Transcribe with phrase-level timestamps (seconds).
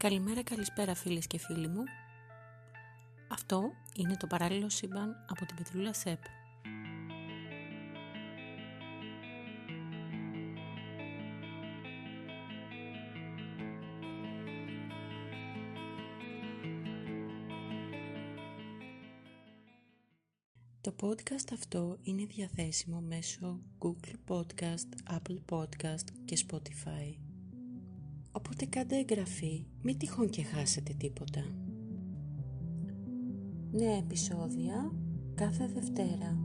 [0.00, 1.82] Καλημέρα, καλησπέρα φίλες και φίλοι μου.
[3.28, 6.22] Αυτό είναι το παράλληλο σύμπαν από την Πετρούλα ΣΕΠ.
[20.80, 27.29] Το podcast αυτό είναι διαθέσιμο μέσω Google Podcast, Apple Podcast και Spotify.
[28.32, 31.44] Οπότε κάντε εγγραφή, μην τυχόν και χάσετε τίποτα.
[33.72, 34.92] Νέα επεισόδια
[35.34, 36.38] κάθε Δευτέρα.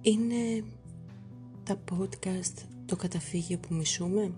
[0.00, 0.64] Είναι
[1.62, 4.32] τα podcast το καταφύγιο που μισούμε.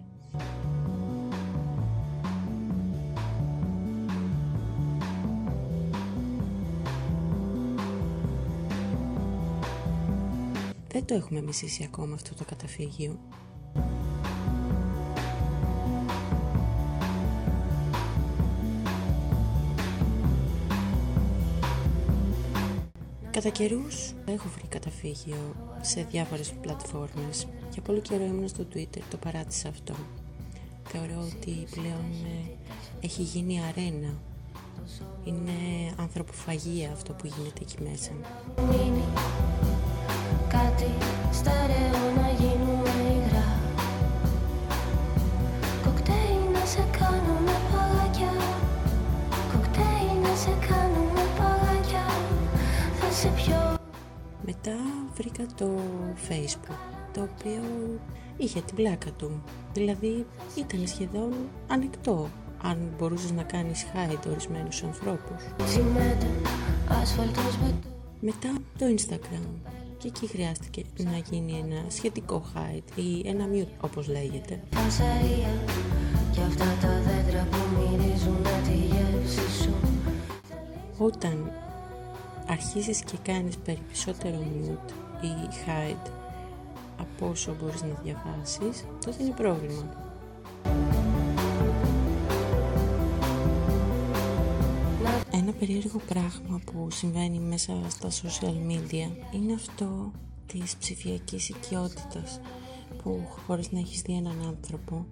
[10.97, 13.19] Δεν το έχουμε μισήσει ακόμα αυτό το καταφύγιο.
[23.31, 27.47] Κατά καιρούς έχω βρει καταφύγιο σε διάφορες πλατφόρμες.
[27.73, 29.95] Για πολύ καιρό ήμουν στο Twitter, το παράτησα αυτό.
[30.89, 32.51] Θεωρώ ότι πλέον ε,
[33.01, 34.15] έχει γίνει αρένα.
[35.25, 35.53] Είναι
[35.97, 38.13] ανθρωποφαγία αυτό που γίνεται εκεί μέσα.
[40.79, 40.93] Κάτι
[41.33, 43.61] στερεό να γίνουμε υγρά
[45.85, 48.33] Κοκτέιλ να σε κάνουμε παγάκια.
[49.53, 52.05] Κοκτέιλ να σε κάνουμε παγάκια.
[53.01, 53.77] Θα σε πιω.
[54.47, 54.77] Μετά
[55.15, 55.71] βρήκα το
[56.29, 56.79] facebook
[57.13, 57.63] το οποίο
[58.37, 59.43] είχε την πλάκα του.
[59.73, 60.27] Δηλαδή
[60.59, 61.33] ήταν σχεδόν
[61.69, 62.29] ανοιχτό
[62.63, 65.43] αν μπορούσες να κάνεις hide ορισμένους ανθρώπους.
[68.21, 68.49] Μετά
[68.79, 69.77] το Instagram
[70.07, 74.61] και εκεί χρειάστηκε να γίνει ένα σχετικό height ή ένα mute όπως λέγεται.
[80.99, 81.53] Όταν
[82.47, 84.91] αρχίσεις και κάνεις περισσότερο mute
[85.25, 86.11] ή hide
[87.01, 90.06] από όσο μπορείς να διαβάσεις, τότε είναι πρόβλημα.
[95.39, 100.11] Ένα περίεργο πράγμα που συμβαίνει μέσα στα social media είναι αυτό
[100.47, 102.41] της ψηφιακής οικειότητας
[103.03, 105.07] που χωρίς να έχεις δει έναν άνθρωπο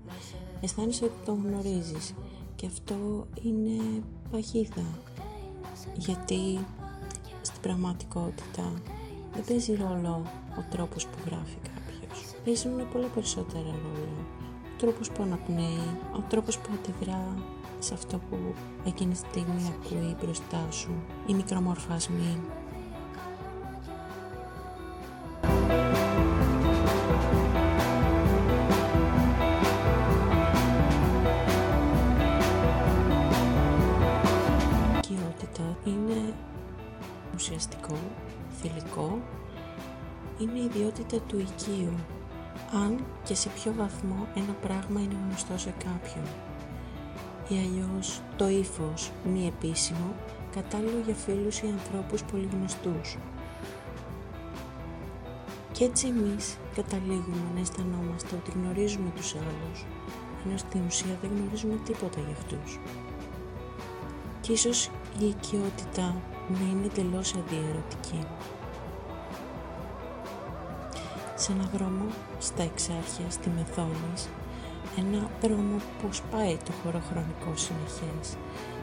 [0.61, 2.15] αισθάνεσαι ότι τον γνωρίζεις.
[2.57, 4.99] Και αυτό είναι παγίδα
[5.97, 6.59] γιατί
[7.43, 8.73] στην πραγματικότητα
[9.33, 10.23] δεν παίζει ρόλο
[10.59, 12.35] ο τρόπος που γράφει κάποιος.
[12.45, 14.17] Παίζουν πολλά περισσότερα ρόλο
[14.65, 17.35] ο τρόπος που αναπνέει ο τρόπος που αντιδρά
[17.85, 20.91] σε αυτό που εκείνη τη στιγμή ακούει μπροστά σου,
[21.27, 22.41] οι μικρομορφασμοί.
[35.09, 36.35] Η οικειότητα είναι
[37.35, 37.97] ουσιαστικό,
[38.61, 39.19] θηλυκό,
[40.39, 41.95] είναι η ιδιότητα του οικείου,
[42.73, 46.54] αν και σε ποιο βαθμό ένα πράγμα είναι γνωστό σε κάποιον
[47.49, 50.15] ή αλλιώς το ύφος μη επίσημο
[50.55, 53.17] κατάλληλο για φίλους ή ανθρώπους πολύ γνωστούς.
[55.73, 59.87] Και έτσι εμείς καταλήγουμε να αισθανόμαστε ότι γνωρίζουμε τους άλλους,
[60.47, 62.81] ενώ στην ουσία δεν γνωρίζουμε τίποτα για αυτούς.
[64.41, 66.17] Και ίσως η οικειότητα
[66.49, 68.27] να είναι τελώς αντιερωτική.
[71.35, 72.05] Σε ένα δρόμο
[72.39, 74.29] στα εξάρχεια, στη Μεθόνης,
[74.99, 78.27] ένα δρόμο που σπάει το χωροχρονικό συνεχές,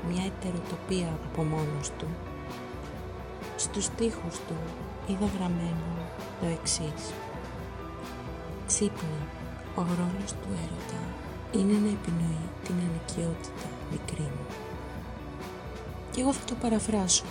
[0.08, 2.08] μια ετεροτοπία από μόνος του.
[3.56, 4.58] Στους τοίχους του
[5.08, 5.88] είδα γραμμένο
[6.40, 7.04] το εξής.
[8.68, 9.18] Ξύπνα,
[9.75, 11.02] ο ρόλος του έρωτα
[11.52, 14.46] είναι να επινοεί την ανοικιότητα μικρή μου.
[16.12, 17.25] Και εγώ θα το παραφράσω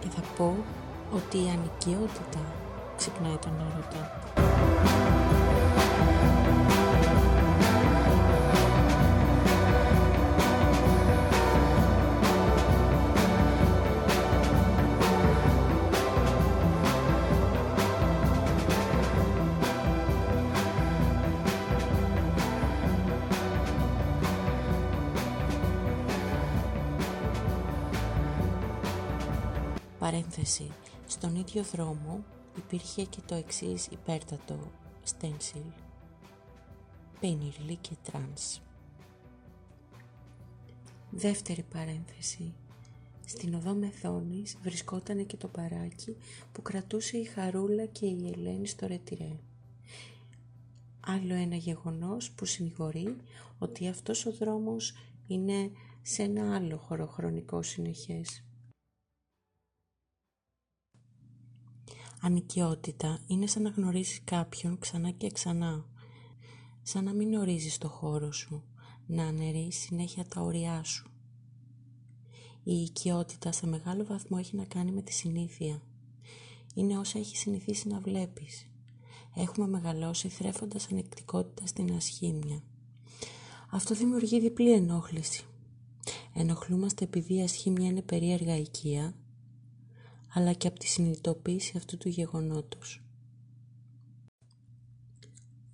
[0.00, 0.56] και θα πω
[1.14, 2.40] ότι η ανοικιότητα
[2.96, 4.02] ξυπνάει τον έρωτα.
[30.06, 30.70] Παρένθεση.
[31.06, 32.24] Στον ίδιο δρόμο
[32.56, 34.70] υπήρχε και το εξής υπέρτατο
[35.02, 35.62] στένσιλ.
[37.20, 38.60] Πεϊνιρλί και τρανς.
[41.10, 42.54] Δεύτερη παρένθεση.
[43.26, 46.16] Στην οδό Μεθόνης βρισκόταν και το μπαράκι
[46.52, 49.36] που κρατούσε η Χαρούλα και η Ελένη στο ρετιρέ.
[51.00, 53.16] Άλλο ένα γεγονός που συνηγορεί
[53.58, 54.94] ότι αυτός ο δρόμος
[55.26, 55.70] είναι
[56.02, 58.40] σε ένα άλλο χωροχρονικό συνεχές.
[62.20, 65.84] Ανικιότητα είναι σαν να γνωρίζεις κάποιον ξανά και ξανά.
[66.82, 68.62] Σαν να μην ορίζεις το χώρο σου,
[69.06, 71.10] να αναιρείς συνέχεια τα ωριά σου.
[72.62, 75.82] Η οικειότητα σε μεγάλο βαθμό έχει να κάνει με τη συνήθεια.
[76.74, 78.70] Είναι όσα έχεις συνηθίσει να βλέπεις.
[79.34, 82.62] Έχουμε μεγαλώσει θρέφοντας ανεκτικότητα στην ασχήμια.
[83.70, 85.44] Αυτό δημιουργεί διπλή ενόχληση.
[86.34, 89.14] Ενοχλούμαστε επειδή η ασχήμια είναι περίεργα οικία,
[90.36, 93.02] αλλά και από τη συνειδητοποίηση αυτού του γεγονότος.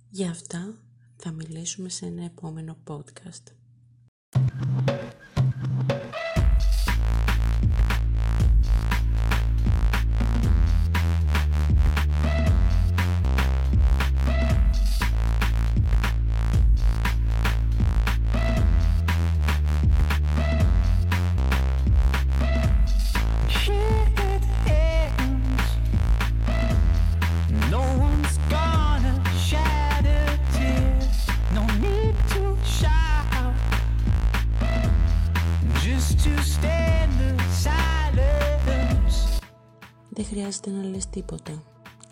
[0.09, 0.77] Για αυτά
[1.15, 3.51] θα μιλήσουμε σε ένα επόμενο podcast.
[40.33, 41.63] Χρειάζεται να λες τίποτα,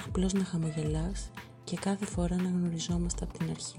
[0.07, 1.29] απλώς να χαμογελάς
[1.63, 3.77] και κάθε φορά να γνωριζόμαστε από την αρχή.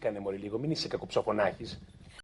[0.00, 1.80] Γλύκανε μωρή λίγο, μην είσαι κακοψοφωνάχης.